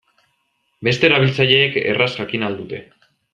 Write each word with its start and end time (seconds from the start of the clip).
Beste 0.87 1.07
erabiltzaileek 1.11 1.77
erraz 1.93 2.09
jakin 2.15 2.49
ahal 2.49 2.59
dute. 2.63 2.81